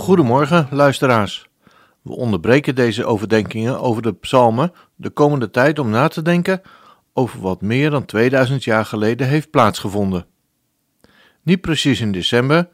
[0.00, 1.48] Goedemorgen, luisteraars.
[2.02, 6.62] We onderbreken deze overdenkingen over de psalmen de komende tijd om na te denken
[7.12, 10.26] over wat meer dan 2000 jaar geleden heeft plaatsgevonden.
[11.42, 12.68] Niet precies in december,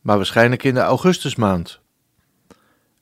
[0.00, 1.80] maar waarschijnlijk in de augustusmaand.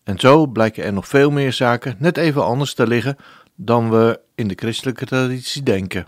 [0.03, 3.17] En zo blijken er nog veel meer zaken net even anders te liggen
[3.55, 6.07] dan we in de christelijke traditie denken.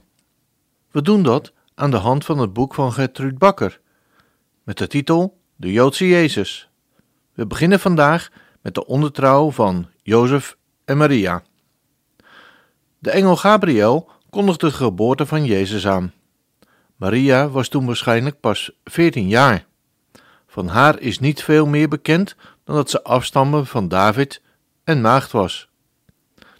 [0.90, 3.80] We doen dat aan de hand van het boek van Gertrude Bakker,
[4.62, 6.68] met de titel De Joodse Jezus.
[7.34, 11.42] We beginnen vandaag met de ondertrouw van Jozef en Maria.
[12.98, 16.12] De engel Gabriel kondigde de geboorte van Jezus aan.
[16.96, 19.66] Maria was toen waarschijnlijk pas 14 jaar.
[20.46, 24.42] Van haar is niet veel meer bekend dan dat ze afstammen van David
[24.84, 25.68] en maagd was.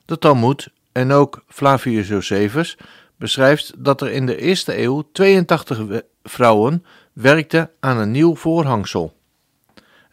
[0.05, 2.77] De Talmud en ook Flavius Josephus
[3.17, 9.17] beschrijft dat er in de eerste eeuw 82 vrouwen werkten aan een nieuw voorhangsel.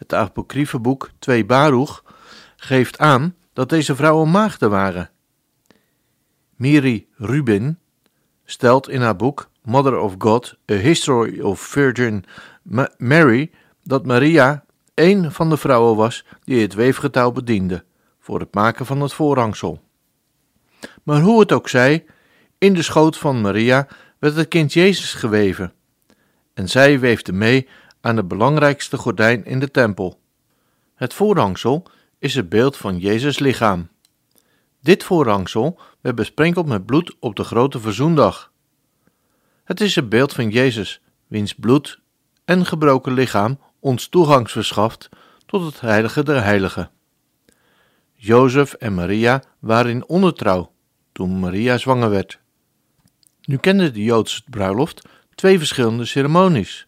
[0.02, 2.04] Het apocryfe boek 2 Baruch
[2.56, 5.10] geeft aan dat deze vrouwen maagden waren.
[6.56, 7.80] Miri Rubin
[8.46, 12.26] stelt in haar boek Mother of God, A History of Virgin
[12.98, 13.52] Mary
[13.84, 17.84] dat Maria een van de vrouwen was die het weefgetouw bediende
[18.20, 19.82] voor het maken van het voorhangsel.
[21.04, 22.06] Maar hoe het ook zij,
[22.58, 23.88] in de schoot van Maria
[24.20, 25.74] werd het kind Jezus geweven,
[26.54, 27.68] en zij weefde mee
[28.02, 30.20] aan het belangrijkste gordijn in de tempel.
[30.96, 31.86] Het voorhangsel
[32.20, 33.90] is het beeld van Jezus lichaam.
[34.82, 38.52] Dit voorhangsel werd besprenkeld met bloed op de grote verzoendag.
[39.64, 42.00] Het is het beeld van Jezus, wiens bloed
[42.46, 45.10] en gebroken lichaam ons toegang verschaft
[45.46, 46.92] tot het heilige der heiligen.
[48.14, 50.72] Jozef en Maria waren in ondertrouw
[51.12, 52.40] toen Maria zwanger werd.
[53.42, 55.02] Nu kende de Joodse bruiloft
[55.36, 56.86] twee verschillende ceremonies.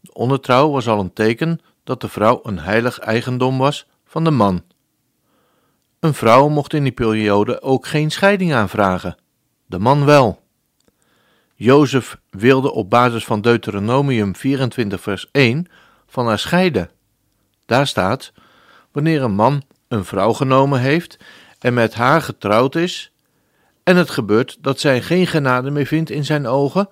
[0.00, 4.30] De ondertrouw was al een teken dat de vrouw een heilig eigendom was van de
[4.30, 4.62] man.
[6.00, 9.16] Een vrouw mocht in die periode ook geen scheiding aanvragen,
[9.66, 10.42] de man wel.
[11.54, 15.66] Jozef wilde op basis van Deuteronomium 24 vers 1
[16.06, 16.90] van haar scheiden.
[17.66, 18.32] Daar staat,
[18.92, 21.16] wanneer een man een vrouw genomen heeft
[21.58, 23.12] en met haar getrouwd is,
[23.82, 26.88] en het gebeurt dat zij geen genade meer vindt in zijn ogen,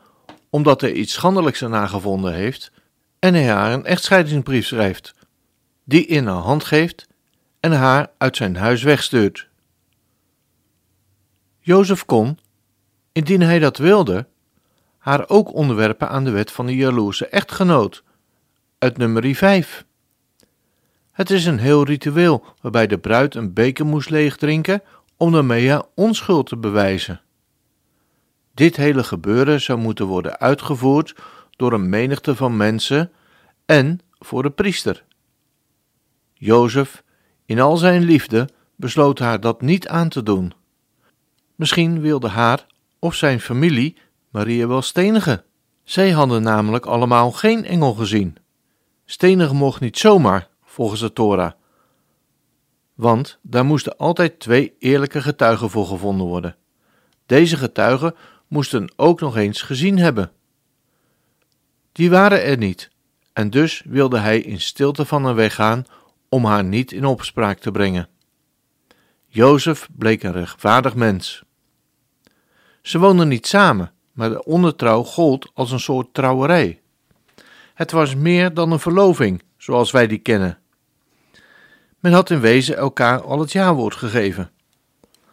[0.50, 2.70] omdat hij iets schandelijks aan haar gevonden heeft,
[3.18, 5.14] en hij haar een echtscheidingsbrief schrijft,
[5.84, 7.06] die in haar hand geeft
[7.60, 9.48] en haar uit zijn huis wegstuurt.
[11.60, 12.38] Jozef kon,
[13.12, 14.26] indien hij dat wilde,
[14.98, 18.02] haar ook onderwerpen aan de wet van de jaloerse echtgenoot,
[18.78, 19.84] uit nummer 5.
[21.12, 24.82] Het is een heel ritueel waarbij de bruid een beker moest leegdrinken
[25.16, 27.20] om daarmee haar onschuld te bewijzen.
[28.54, 31.14] Dit hele gebeuren zou moeten worden uitgevoerd
[31.58, 33.12] door een menigte van mensen
[33.66, 35.04] en voor de priester.
[36.34, 37.02] Jozef,
[37.46, 40.52] in al zijn liefde, besloot haar dat niet aan te doen.
[41.54, 42.66] Misschien wilde haar
[42.98, 43.96] of zijn familie
[44.30, 45.44] Maria wel stenigen.
[45.84, 48.36] Zij hadden namelijk allemaal geen engel gezien.
[49.04, 51.52] Stenigen mocht niet zomaar, volgens de Torah.
[52.94, 56.56] Want daar moesten altijd twee eerlijke getuigen voor gevonden worden.
[57.26, 58.14] Deze getuigen
[58.48, 60.32] moesten ook nog eens gezien hebben.
[61.98, 62.90] Die waren er niet,
[63.32, 65.84] en dus wilde hij in stilte van haar weggaan
[66.28, 68.08] om haar niet in opspraak te brengen.
[69.26, 71.42] Jozef bleek een rechtvaardig mens.
[72.82, 76.80] Ze woonden niet samen, maar de ondertrouw gold als een soort trouwerij.
[77.74, 80.58] Het was meer dan een verloving, zoals wij die kennen.
[81.98, 84.50] Men had in wezen elkaar al het jaarwoord gegeven.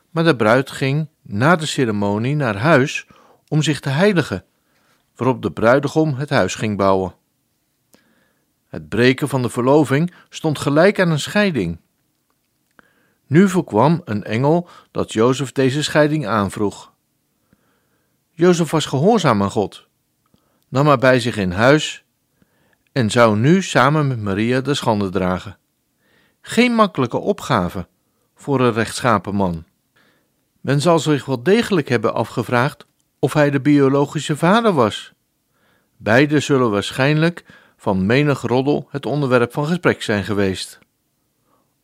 [0.09, 3.07] Maar de bruid ging na de ceremonie naar huis
[3.47, 4.45] om zich te heiligen,
[5.15, 7.15] waarop de bruidegom het huis ging bouwen.
[8.67, 11.79] Het breken van de verloving stond gelijk aan een scheiding.
[13.27, 16.93] Nu voorkwam een engel dat Jozef deze scheiding aanvroeg.
[18.31, 19.87] Jozef was gehoorzaam aan God,
[20.69, 22.03] nam haar bij zich in huis
[22.91, 25.57] en zou nu samen met Maria de schande dragen.
[26.41, 27.87] Geen makkelijke opgave
[28.35, 29.65] voor een rechtschapen man.
[30.61, 32.87] Men zal zich wel degelijk hebben afgevraagd
[33.25, 35.13] of hij de biologische vader was.
[35.97, 37.45] Beide zullen waarschijnlijk
[37.77, 40.79] van menig roddel het onderwerp van gesprek zijn geweest.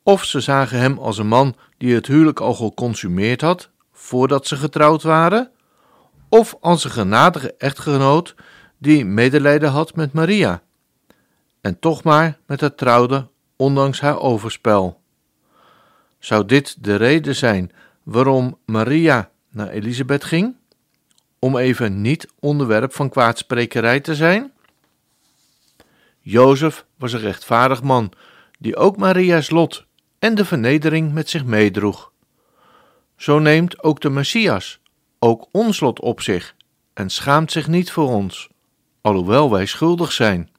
[0.04, 4.56] Of ze zagen hem als een man die het huwelijk al geconsumeerd had voordat ze
[4.56, 5.52] getrouwd waren,
[6.30, 8.36] of als een genadige echtgenoot
[8.78, 10.62] die medelijden had met Maria
[11.62, 15.02] en toch maar met haar trouwde ondanks haar overspel.
[16.20, 17.72] Zou dit de reden zijn
[18.04, 20.60] waarom Maria naar Elisabeth ging?
[21.44, 24.52] Om even niet onderwerp van kwaadsprekerij te zijn?
[26.20, 28.12] Jozef was een rechtvaardig man
[28.60, 29.86] die ook Maria's lot
[30.20, 32.12] en de vernedering met zich meedroeg.
[33.16, 34.80] Zo neemt ook de Messias
[35.20, 36.56] ook ons lot op zich
[36.94, 38.50] en schaamt zich niet voor ons,
[39.02, 40.50] alhoewel wij schuldig zijn.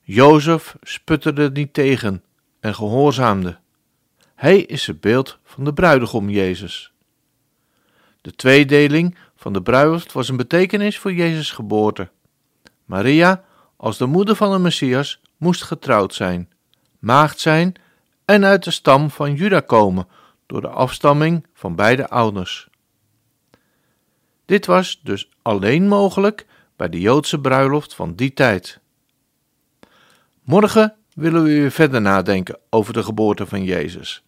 [0.00, 2.24] Jozef sputterde niet tegen
[2.60, 3.58] en gehoorzaamde.
[4.34, 6.92] Hij is het beeld van de bruidegom Jezus.
[8.20, 12.10] De tweedeling van de bruiloft was een betekenis voor Jezus' geboorte.
[12.84, 13.44] Maria,
[13.76, 16.50] als de moeder van de Messias, moest getrouwd zijn,
[16.98, 17.74] maagd zijn
[18.24, 20.08] en uit de stam van Juda komen
[20.46, 22.68] door de afstamming van beide ouders.
[24.44, 26.46] Dit was dus alleen mogelijk
[26.76, 28.80] bij de Joodse bruiloft van die tijd.
[30.42, 34.22] Morgen willen we weer verder nadenken over de geboorte van Jezus.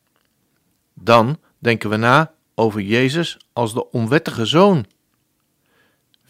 [0.94, 4.87] Dan denken we na over Jezus als de onwettige zoon.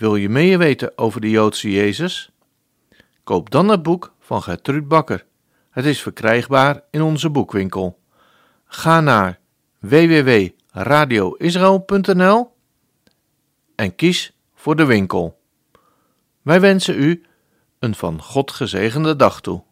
[0.02, 2.30] Wil je meer weten over de Joodse Jezus?
[3.24, 5.24] Koop dan het boek van Gertrud Bakker.
[5.70, 7.98] Het is verkrijgbaar in onze boekwinkel.
[8.64, 9.38] Ga naar
[9.78, 12.52] www.radioisrael.nl
[13.74, 15.40] en kies voor de winkel.
[16.42, 17.22] Wij wensen u
[17.78, 19.62] een van God gezegende dag toe.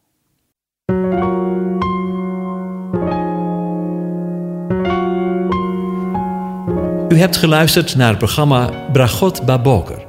[7.08, 10.08] U hebt geluisterd naar het programma Bragot Baboker.